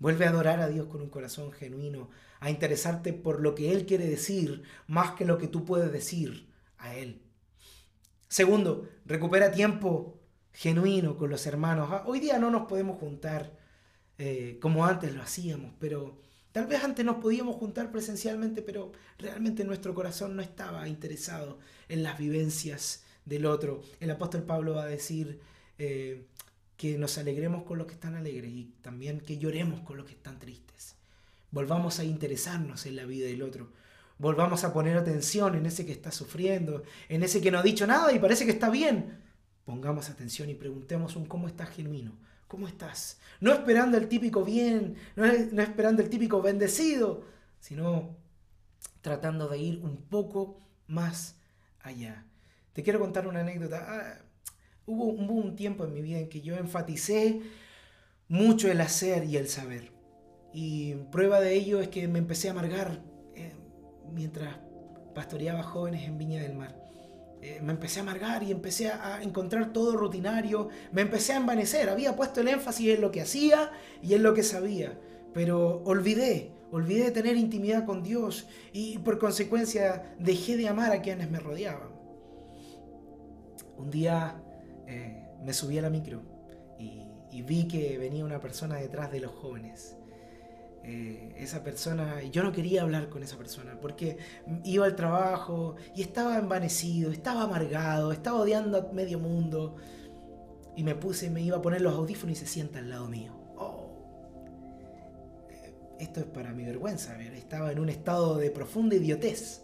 Vuelve 0.00 0.26
a 0.26 0.30
adorar 0.30 0.60
a 0.60 0.68
Dios 0.68 0.88
con 0.88 1.00
un 1.02 1.10
corazón 1.10 1.52
genuino, 1.52 2.10
a 2.40 2.50
interesarte 2.50 3.12
por 3.12 3.40
lo 3.40 3.54
que 3.54 3.72
Él 3.72 3.86
quiere 3.86 4.06
decir 4.06 4.64
más 4.88 5.12
que 5.12 5.24
lo 5.24 5.38
que 5.38 5.46
tú 5.46 5.64
puedes 5.64 5.92
decir 5.92 6.48
a 6.78 6.96
Él. 6.96 7.22
Segundo, 8.26 8.88
recupera 9.04 9.52
tiempo 9.52 10.18
genuino 10.52 11.16
con 11.16 11.30
los 11.30 11.46
hermanos. 11.46 11.88
Ah, 11.90 12.04
hoy 12.06 12.20
día 12.20 12.38
no 12.38 12.50
nos 12.50 12.66
podemos 12.66 12.98
juntar 12.98 13.58
eh, 14.18 14.58
como 14.60 14.84
antes 14.84 15.14
lo 15.14 15.22
hacíamos, 15.22 15.72
pero 15.78 16.18
tal 16.52 16.66
vez 16.66 16.82
antes 16.82 17.04
nos 17.04 17.16
podíamos 17.16 17.56
juntar 17.56 17.90
presencialmente, 17.92 18.62
pero 18.62 18.92
realmente 19.18 19.64
nuestro 19.64 19.94
corazón 19.94 20.36
no 20.36 20.42
estaba 20.42 20.88
interesado 20.88 21.58
en 21.88 22.02
las 22.02 22.18
vivencias 22.18 23.04
del 23.24 23.46
otro. 23.46 23.82
El 24.00 24.10
apóstol 24.10 24.44
Pablo 24.44 24.74
va 24.74 24.84
a 24.84 24.88
decir, 24.88 25.40
eh, 25.78 26.26
que 26.80 26.96
nos 26.96 27.18
alegremos 27.18 27.64
con 27.64 27.76
los 27.76 27.86
que 27.86 27.92
están 27.92 28.14
alegres 28.14 28.50
y 28.50 28.72
también 28.80 29.20
que 29.20 29.36
lloremos 29.36 29.80
con 29.80 29.98
los 29.98 30.06
que 30.06 30.14
están 30.14 30.38
tristes. 30.38 30.96
Volvamos 31.50 31.98
a 31.98 32.04
interesarnos 32.04 32.86
en 32.86 32.96
la 32.96 33.04
vida 33.04 33.26
del 33.26 33.42
otro. 33.42 33.70
Volvamos 34.16 34.64
a 34.64 34.72
poner 34.72 34.96
atención 34.96 35.56
en 35.56 35.66
ese 35.66 35.84
que 35.84 35.92
está 35.92 36.10
sufriendo, 36.10 36.82
en 37.10 37.22
ese 37.22 37.42
que 37.42 37.50
no 37.50 37.58
ha 37.58 37.62
dicho 37.62 37.86
nada 37.86 38.10
y 38.14 38.18
parece 38.18 38.46
que 38.46 38.52
está 38.52 38.70
bien. 38.70 39.18
Pongamos 39.66 40.08
atención 40.08 40.48
y 40.48 40.54
preguntemos 40.54 41.16
un 41.16 41.26
cómo 41.26 41.48
estás 41.48 41.68
genuino. 41.68 42.12
¿Cómo 42.48 42.66
estás? 42.66 43.20
No 43.40 43.52
esperando 43.52 43.98
el 43.98 44.08
típico 44.08 44.42
bien, 44.42 44.96
no, 45.16 45.26
no 45.26 45.60
esperando 45.60 46.00
el 46.00 46.08
típico 46.08 46.40
bendecido, 46.40 47.26
sino 47.60 48.16
tratando 49.02 49.48
de 49.48 49.58
ir 49.58 49.80
un 49.84 49.98
poco 49.98 50.58
más 50.86 51.36
allá. 51.82 52.24
Te 52.72 52.82
quiero 52.82 53.00
contar 53.00 53.26
una 53.26 53.40
anécdota. 53.40 53.84
Ah, 53.86 54.29
hubo, 54.90 55.34
un 55.34 55.56
tiempo 55.56 55.84
en 55.84 55.92
mi 55.94 56.02
vida 56.02 56.18
en 56.18 56.28
que 56.28 56.40
yo 56.40 56.56
enfaticé 56.56 57.40
mucho 58.28 58.70
el 58.70 58.80
hacer 58.80 59.24
y 59.24 59.36
el 59.36 59.48
saber. 59.48 59.92
Y 60.52 60.94
prueba 61.12 61.40
de 61.40 61.54
ello 61.54 61.80
es 61.80 61.88
que 61.88 62.08
me 62.08 62.18
empecé 62.18 62.48
a 62.48 62.52
amargar 62.52 63.02
eh, 63.34 63.52
mientras 64.12 64.56
pastoreaba 65.14 65.62
jóvenes 65.62 66.06
en 66.06 66.18
Viña 66.18 66.42
del 66.42 66.54
Mar. 66.54 66.76
Eh, 67.42 67.60
me 67.62 67.72
empecé 67.72 68.00
a 68.00 68.02
amargar 68.02 68.42
y 68.42 68.50
empecé 68.50 68.88
a, 68.88 69.22
encontrar 69.22 69.72
todo 69.72 69.96
rutinario, 69.96 70.68
me 70.92 71.00
empecé 71.00 71.32
a 71.32 71.36
envanecer, 71.36 71.88
había 71.88 72.14
puesto 72.14 72.42
el 72.42 72.48
énfasis 72.48 72.94
en 72.94 73.00
lo 73.00 73.10
que 73.10 73.22
hacía 73.22 73.70
y 74.02 74.12
en 74.12 74.22
lo 74.22 74.34
que 74.34 74.42
sabía, 74.42 74.98
pero 75.32 75.82
olvidé, 75.84 76.52
olvidé 76.70 77.10
tener 77.12 77.36
intimidad 77.36 77.86
con 77.86 78.02
Dios 78.02 78.46
y 78.74 78.98
por 78.98 79.18
consecuencia 79.18 80.14
dejé 80.18 80.58
de 80.58 80.68
amar 80.68 80.92
a 80.92 81.00
quienes 81.00 81.30
me 81.30 81.40
rodeaban. 81.40 81.88
Un 83.78 83.90
día 83.90 84.42
eh, 84.90 85.22
me 85.44 85.52
subí 85.52 85.78
a 85.78 85.82
la 85.82 85.90
micro 85.90 86.20
y, 86.78 87.06
vi 87.42 87.68
que 87.68 87.96
venía 87.96 88.24
una 88.24 88.40
persona 88.40 88.76
detrás 88.76 89.12
de 89.12 89.20
los 89.20 89.30
jóvenes. 89.30 89.96
Eh, 90.82 91.34
esa 91.38 91.62
persona, 91.62 92.22
yo 92.24 92.42
no 92.42 92.52
quería 92.52 92.82
hablar 92.82 93.08
con 93.08 93.22
esa 93.22 93.36
persona 93.36 93.78
porque 93.80 94.18
iba 94.64 94.84
al 94.84 94.96
trabajo 94.96 95.76
y 95.94 96.02
estaba 96.02 96.38
envanecido, 96.38 97.12
estaba 97.12 97.42
amargado, 97.42 98.12
estaba 98.12 98.40
odiando 98.40 98.78
a 98.78 98.92
medio 98.92 99.18
mundo. 99.20 99.76
Y 100.76 100.82
me 100.82 100.94
puse, 100.96 101.30
me 101.30 101.40
iba 101.40 101.58
a 101.58 101.62
poner 101.62 101.80
los 101.82 101.94
audífonos 101.94 102.36
y 102.36 102.40
se 102.40 102.46
sienta 102.46 102.80
al 102.80 102.90
lado 102.90 103.08
mío. 103.08 103.32
Oh. 103.56 103.92
Eh, 105.50 105.72
esto 106.00 106.20
es 106.20 106.26
para 106.26 106.52
mi 106.52 106.64
vergüenza, 106.64 107.20
estaba 107.22 107.70
en 107.70 107.78
un 107.78 107.88
estado 107.88 108.38
de 108.38 108.50
profunda 108.50 108.96
idiotez. 108.96 109.62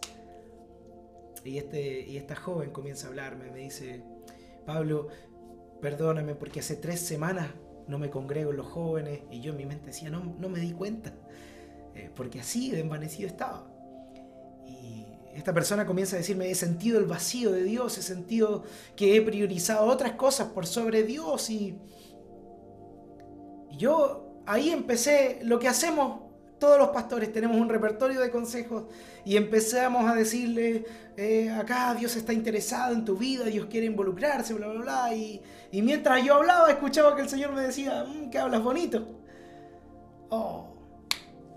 Y, 1.43 1.57
este, 1.57 2.01
y 2.01 2.17
esta 2.17 2.35
joven 2.35 2.71
comienza 2.71 3.07
a 3.07 3.09
hablarme, 3.09 3.51
me 3.51 3.59
dice, 3.59 4.03
Pablo, 4.67 5.07
perdóname 5.81 6.35
porque 6.35 6.59
hace 6.59 6.75
tres 6.75 6.99
semanas 6.99 7.47
no 7.87 7.97
me 7.97 8.09
congrego 8.09 8.51
en 8.51 8.57
los 8.57 8.67
jóvenes 8.67 9.21
y 9.31 9.39
yo 9.39 9.51
en 9.51 9.57
mi 9.57 9.65
mente 9.65 9.87
decía, 9.87 10.09
no, 10.09 10.35
no 10.37 10.49
me 10.49 10.59
di 10.59 10.73
cuenta, 10.73 11.15
eh, 11.95 12.11
porque 12.13 12.41
así 12.41 12.69
de 12.69 12.81
envanecido 12.81 13.29
estaba. 13.29 13.65
Y 14.67 15.05
esta 15.33 15.53
persona 15.53 15.85
comienza 15.85 16.17
a 16.17 16.19
decirme, 16.19 16.51
he 16.51 16.55
sentido 16.55 16.99
el 16.99 17.05
vacío 17.05 17.53
de 17.53 17.63
Dios, 17.63 17.97
he 17.97 18.01
sentido 18.01 18.63
que 18.97 19.15
he 19.15 19.21
priorizado 19.21 19.85
otras 19.85 20.11
cosas 20.13 20.49
por 20.49 20.67
sobre 20.67 21.03
Dios 21.03 21.49
y, 21.49 21.79
y 23.71 23.77
yo 23.77 24.41
ahí 24.45 24.71
empecé 24.71 25.39
lo 25.43 25.59
que 25.59 25.69
hacemos 25.69 26.26
todos 26.59 26.77
los 26.77 26.89
pastores 26.89 27.31
tenemos 27.31 27.57
un 27.57 27.69
repertorio 27.69 28.19
de 28.19 28.31
consejos 28.31 28.85
y 29.23 29.37
empezamos 29.37 30.09
a 30.09 30.15
decirle, 30.15 30.85
eh, 31.15 31.49
acá 31.51 31.93
Dios 31.93 32.15
está 32.15 32.33
interesado 32.33 32.93
en 32.93 33.05
tu 33.05 33.15
vida, 33.17 33.45
Dios 33.45 33.67
quiere 33.69 33.85
involucrarse, 33.85 34.53
bla, 34.53 34.67
bla, 34.67 34.81
bla. 34.81 35.15
Y, 35.15 35.41
mientras 35.81 36.23
yo 36.23 36.35
hablaba, 36.35 36.69
escuchaba 36.69 37.15
que 37.15 37.21
el 37.21 37.29
Señor 37.29 37.51
me 37.51 37.61
decía, 37.61 38.03
mm, 38.03 38.29
que 38.29 38.39
hablas 38.39 38.63
bonito. 38.63 39.07
Oh. 40.29 40.73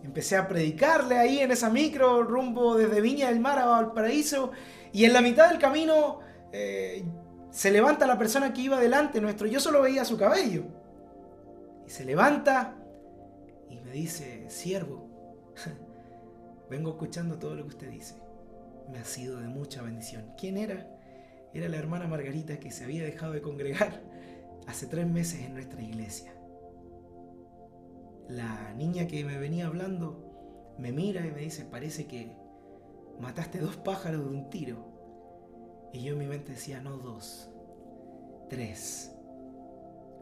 Empecé 0.03 0.37
a 0.37 0.49
predicarle 0.49 1.19
ahí 1.19 1.41
en 1.41 1.51
esa 1.51 1.69
micro, 1.69 2.23
rumbo 2.23 2.77
desde 2.77 3.01
Viña 3.01 3.29
del 3.29 3.41
Mar 3.41 3.59
a 3.59 3.67
Valparaíso. 3.67 4.51
Y 4.93 5.05
en 5.05 5.13
la 5.13 5.21
mitad 5.21 5.51
del 5.51 5.59
camino 5.59 6.21
eh, 6.53 7.05
se 7.51 7.71
levanta 7.71 8.07
la 8.07 8.19
persona 8.19 8.53
que 8.53 8.63
iba 8.63 8.81
delante 8.81 9.21
nuestro. 9.21 9.47
Yo 9.47 9.61
solo 9.61 9.83
veía 9.83 10.05
su 10.05 10.17
cabello. 10.17 10.65
Y 11.87 11.91
se 11.91 12.05
levanta 12.05 12.80
me 13.91 13.97
dice, 13.97 14.49
siervo, 14.49 15.53
vengo 16.71 16.91
escuchando 16.91 17.41
todo 17.41 17.57
lo 17.57 17.65
que 17.65 17.71
usted 17.71 17.91
dice. 17.91 18.15
Me 18.89 18.99
ha 19.01 19.05
sido 19.05 19.41
de 19.41 19.49
mucha 19.49 19.83
bendición. 19.83 20.33
¿Quién 20.39 20.59
era? 20.59 20.97
Era 21.53 21.69
la 21.69 21.79
hermana 21.79 22.07
Margarita 22.07 22.61
que 22.61 22.71
se 22.71 22.85
había 22.85 23.03
dejado 23.03 23.33
de 23.33 23.43
congregar 23.43 24.01
hace 24.69 24.87
tres 24.87 25.09
meses 25.09 25.41
en 25.41 25.55
nuestra 25.55 25.83
iglesia. 25.83 26.33
La 28.29 28.73
niña 28.75 29.09
que 29.09 29.25
me 29.25 29.39
venía 29.39 29.67
hablando 29.67 30.77
me 30.79 30.93
mira 30.93 31.27
y 31.27 31.33
me 31.33 31.41
dice, 31.41 31.65
parece 31.65 32.07
que 32.07 32.37
mataste 33.19 33.59
dos 33.59 33.77
pájaros 33.77 34.23
de 34.23 34.31
un 34.31 34.51
tiro. 34.51 34.87
Y 35.93 36.05
yo 36.05 36.13
en 36.13 36.21
mi 36.21 36.27
mente 36.27 36.53
decía, 36.53 36.81
no 36.81 36.97
dos, 36.97 37.51
tres. 38.49 39.17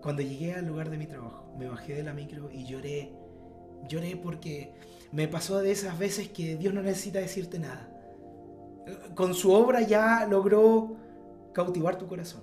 cuando 0.01 0.23
llegué 0.23 0.55
al 0.55 0.65
lugar 0.65 0.89
de 0.89 0.97
mi 0.97 1.07
trabajo, 1.07 1.55
me 1.59 1.69
bajé 1.69 1.97
de 1.97 2.03
la 2.03 2.15
micro 2.15 2.51
y 2.51 2.65
lloré. 2.65 3.18
Lloré 3.87 4.17
porque 4.17 4.73
me 5.13 5.29
pasó 5.29 5.59
de 5.59 5.71
esas 5.71 5.99
veces 5.99 6.29
que 6.29 6.57
Dios 6.57 6.75
no 6.75 6.83
necesita 6.83 7.19
decirte 7.19 7.59
nada. 7.59 7.89
Con 9.15 9.35
su 9.35 9.53
obra 9.53 9.83
ya 9.83 10.27
logró 10.27 10.97
cautivar 11.53 11.99
tu 11.99 12.07
corazón 12.07 12.43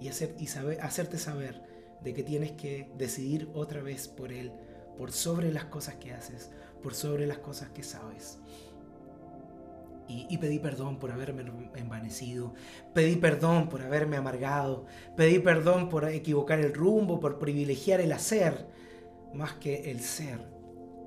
y, 0.00 0.08
hacer, 0.08 0.34
y 0.38 0.46
saber, 0.46 0.80
hacerte 0.80 1.18
saber 1.18 1.62
de 2.02 2.14
que 2.14 2.22
tienes 2.22 2.52
que 2.52 2.90
decidir 2.96 3.48
otra 3.54 3.82
vez 3.82 4.08
por 4.08 4.32
Él, 4.32 4.52
por 4.96 5.12
sobre 5.12 5.52
las 5.52 5.64
cosas 5.66 5.96
que 5.96 6.12
haces, 6.12 6.50
por 6.82 6.94
sobre 6.94 7.26
las 7.26 7.38
cosas 7.38 7.70
que 7.70 7.82
sabes. 7.82 8.38
Y, 10.08 10.36
pedí 10.36 10.58
perdón 10.58 10.98
por 10.98 11.10
haberme 11.10 11.42
envanecido, 11.74 12.52
pedí 12.92 13.16
perdón 13.16 13.70
por 13.70 13.80
haberme 13.80 14.18
amargado, 14.18 14.84
pedí 15.16 15.38
perdón 15.38 15.88
por 15.88 16.06
equivocar 16.06 16.58
el 16.60 16.74
rumbo, 16.74 17.18
por 17.18 17.38
privilegiar 17.38 18.00
el 18.02 18.12
hacer 18.12 18.66
más 19.32 19.54
que 19.54 19.90
el 19.90 20.00
ser. 20.00 20.51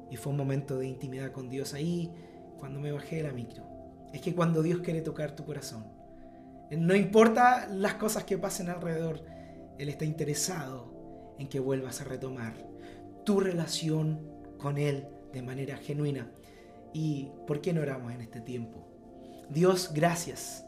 Y 0.09 0.17
fue 0.17 0.31
un 0.31 0.37
momento 0.37 0.77
de 0.77 0.87
intimidad 0.87 1.31
con 1.31 1.49
Dios 1.49 1.73
ahí 1.73 2.11
cuando 2.59 2.79
me 2.79 2.91
bajé 2.91 3.17
de 3.17 3.23
la 3.23 3.31
micro. 3.31 3.63
Es 4.13 4.21
que 4.21 4.33
cuando 4.33 4.63
Dios 4.63 4.79
quiere 4.79 5.01
tocar 5.01 5.35
tu 5.35 5.45
corazón, 5.45 5.85
no 6.71 6.95
importa 6.95 7.67
las 7.67 7.95
cosas 7.95 8.23
que 8.23 8.37
pasen 8.37 8.69
alrededor, 8.69 9.23
Él 9.77 9.89
está 9.89 10.05
interesado 10.05 11.35
en 11.37 11.47
que 11.47 11.59
vuelvas 11.59 12.01
a 12.01 12.05
retomar 12.05 12.53
tu 13.23 13.39
relación 13.39 14.19
con 14.57 14.77
Él 14.77 15.07
de 15.33 15.41
manera 15.41 15.77
genuina. 15.77 16.31
¿Y 16.93 17.29
por 17.45 17.61
qué 17.61 17.73
no 17.73 17.81
oramos 17.81 18.13
en 18.13 18.21
este 18.21 18.39
tiempo? 18.39 18.87
Dios, 19.49 19.91
gracias. 19.93 20.65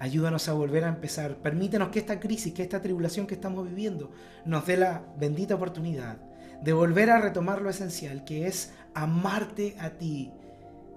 Ayúdanos 0.00 0.48
a 0.48 0.52
volver 0.52 0.84
a 0.84 0.88
empezar. 0.88 1.36
Permítenos 1.36 1.88
que 1.88 1.98
esta 1.98 2.20
crisis, 2.20 2.52
que 2.52 2.62
esta 2.62 2.82
tribulación 2.82 3.26
que 3.26 3.34
estamos 3.34 3.68
viviendo, 3.68 4.10
nos 4.44 4.66
dé 4.66 4.76
la 4.76 5.04
bendita 5.18 5.54
oportunidad 5.54 6.18
de 6.62 6.72
volver 6.72 7.10
a 7.10 7.20
retomar 7.20 7.62
lo 7.62 7.70
esencial, 7.70 8.24
que 8.24 8.46
es 8.46 8.72
amarte 8.94 9.76
a 9.78 9.90
ti 9.90 10.32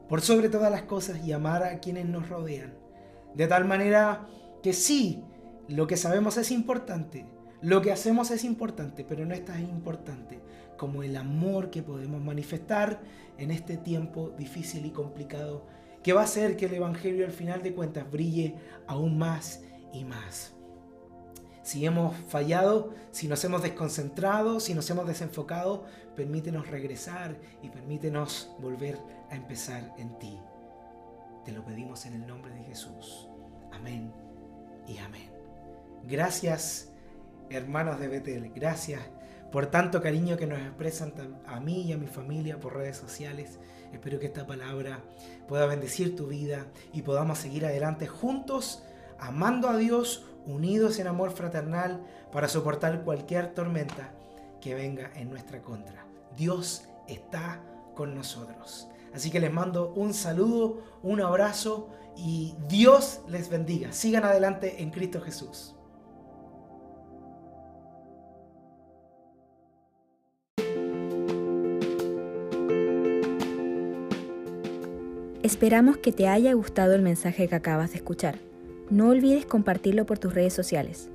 por 0.10 0.22
sobre 0.22 0.50
todas 0.50 0.72
las 0.72 0.84
cosas 0.84 1.24
y 1.26 1.32
amar 1.32 1.64
a 1.64 1.80
quienes 1.80 2.06
nos 2.06 2.28
rodean. 2.30 2.74
De 3.36 3.48
tal 3.48 3.66
manera 3.66 4.28
que 4.62 4.74
sí, 4.74 5.24
lo 5.68 5.88
que 5.88 5.98
sabemos 5.98 6.38
es 6.38 6.52
importante, 6.52 7.26
lo 7.62 7.82
que 7.82 7.92
hacemos 7.92 8.32
es 8.32 8.44
importante, 8.44 9.06
pero 9.08 9.26
no 9.26 9.34
es 9.34 9.46
tan 9.46 9.62
importante 9.62 10.40
como 10.78 11.04
el 11.04 11.16
amor 11.16 11.70
que 11.70 11.84
podemos 11.84 12.22
manifestar 12.22 13.00
en 13.38 13.52
este 13.52 13.78
tiempo 13.78 14.32
difícil 14.38 14.86
y 14.86 14.92
complicado 14.92 15.66
que 16.04 16.14
va 16.14 16.22
a 16.22 16.26
hacer 16.26 16.58
que 16.58 16.66
el 16.66 16.74
Evangelio 16.74 17.26
al 17.26 17.32
final 17.32 17.62
de 17.62 17.74
cuentas 17.74 18.10
brille 18.10 18.56
aún 18.88 19.18
más 19.18 19.64
y 19.94 20.04
más. 20.04 20.56
Si 21.64 21.86
hemos 21.86 22.16
fallado, 22.28 22.94
si 23.12 23.28
nos 23.28 23.44
hemos 23.44 23.62
desconcentrado, 23.62 24.60
si 24.60 24.74
nos 24.74 24.90
hemos 24.90 25.08
desenfocado, 25.08 25.86
permítenos 26.16 26.68
regresar 26.68 27.38
y 27.62 27.70
permítenos 27.70 28.52
volver 28.60 28.98
a 29.30 29.36
empezar 29.36 29.94
en 29.98 30.18
ti. 30.18 30.40
Te 31.46 31.52
lo 31.52 31.64
pedimos 31.64 32.06
en 32.06 32.14
el 32.14 32.28
nombre 32.28 32.54
de 32.54 32.64
Jesús. 32.64 33.28
Amén 33.72 34.12
y 34.88 34.98
amén. 34.98 35.30
Gracias, 36.04 36.90
hermanos 37.50 38.00
de 38.00 38.08
Betel. 38.08 38.52
Gracias 38.54 39.02
por 39.52 39.68
tanto 39.68 40.02
cariño 40.02 40.38
que 40.38 40.48
nos 40.48 40.60
expresan 40.60 41.14
a 41.46 41.60
mí 41.60 41.84
y 41.84 41.92
a 41.92 41.98
mi 41.98 42.08
familia 42.08 42.60
por 42.60 42.76
redes 42.76 42.98
sociales. 42.98 43.60
Espero 43.92 44.20
que 44.20 44.28
esta 44.28 44.48
palabra 44.48 45.02
pueda 45.48 45.66
bendecir 45.66 46.16
tu 46.16 46.28
vida 46.28 46.68
y 46.94 47.02
podamos 47.02 47.38
seguir 47.38 47.66
adelante 47.66 48.08
juntos, 48.08 48.84
amando 49.20 49.70
a 49.70 49.78
Dios, 49.78 50.26
unidos 50.46 51.00
en 51.00 51.08
amor 51.08 51.32
fraternal 51.32 52.02
para 52.32 52.48
soportar 52.48 53.04
cualquier 53.04 53.54
tormenta 53.54 54.12
que 54.60 54.76
venga 54.76 55.12
en 55.16 55.30
nuestra 55.30 55.62
contra. 55.62 56.06
Dios 56.36 56.84
está 57.08 57.62
con 57.96 58.16
nosotros. 58.16 58.88
Así 59.14 59.30
que 59.30 59.40
les 59.40 59.52
mando 59.52 59.94
un 59.96 60.14
saludo, 60.14 60.82
un 61.04 61.22
abrazo 61.22 61.90
y 62.16 62.56
Dios 62.68 63.22
les 63.28 63.50
bendiga. 63.50 63.92
Sigan 63.92 64.24
adelante 64.24 64.82
en 64.82 64.92
Cristo 64.92 65.22
Jesús. 65.22 65.76
Esperamos 75.44 75.98
que 75.98 76.12
te 76.12 76.28
haya 76.28 76.54
gustado 76.54 76.94
el 76.94 77.02
mensaje 77.02 77.48
que 77.48 77.56
acabas 77.56 77.92
de 77.92 77.98
escuchar. 77.98 78.51
No 78.92 79.08
olvides 79.08 79.46
compartirlo 79.46 80.06
por 80.06 80.20
tus 80.20 80.34
redes 80.34 80.52
sociales. 80.52 81.10